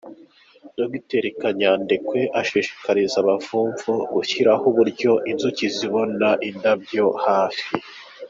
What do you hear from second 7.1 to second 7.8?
hafi.